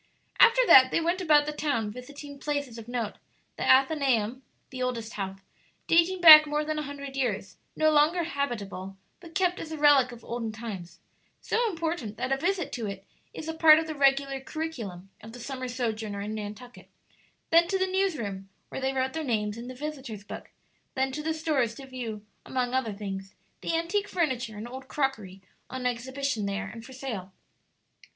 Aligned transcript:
After 0.39 0.61
that 0.65 0.89
they 0.89 0.99
went 0.99 1.21
about 1.21 1.45
the 1.45 1.51
town 1.51 1.91
visiting 1.91 2.39
places 2.39 2.79
of 2.79 2.87
note 2.87 3.17
the 3.55 3.63
Athenaeum, 3.69 4.41
the 4.71 4.81
oldest 4.81 5.13
house, 5.13 5.41
dating 5.85 6.21
back 6.21 6.47
more 6.47 6.65
than 6.65 6.79
a 6.79 6.89
hundred 6.89 7.15
years, 7.15 7.57
no 7.75 7.91
longer 7.91 8.23
habitable, 8.23 8.97
but 9.19 9.35
kept 9.35 9.59
as 9.59 9.71
a 9.71 9.77
relic 9.77 10.11
of 10.11 10.25
olden 10.25 10.51
times, 10.51 11.01
so 11.39 11.69
important 11.69 12.17
that 12.17 12.31
a 12.31 12.37
visit 12.37 12.71
to 12.71 12.87
it 12.87 13.05
is 13.31 13.47
a 13.47 13.53
part 13.53 13.77
of 13.77 13.85
the 13.85 13.93
regular 13.93 14.39
curriculum 14.41 15.11
of 15.21 15.33
the 15.33 15.39
summer 15.39 15.67
sojourner 15.67 16.21
in 16.21 16.33
Nantucket; 16.33 16.89
then 17.51 17.67
to 17.67 17.77
the 17.77 17.85
news 17.85 18.17
room, 18.17 18.49
where 18.69 18.81
they 18.81 18.93
wrote 18.93 19.13
their 19.13 19.23
names 19.23 19.55
in 19.55 19.67
the 19.67 19.75
"Visitors' 19.75 20.23
Book;" 20.23 20.49
then 20.95 21.11
to 21.11 21.21
the 21.21 21.31
stores 21.31 21.75
to 21.75 21.85
view, 21.85 22.25
among 22.43 22.73
other 22.73 22.91
things, 22.93 23.35
the 23.61 23.77
antique 23.77 24.07
furniture 24.07 24.57
and 24.57 24.67
old 24.67 24.87
crockery 24.87 25.43
on 25.69 25.85
exhibition 25.85 26.47
there 26.47 26.65
and 26.65 26.83
for 26.83 26.91
sale. 26.93 27.33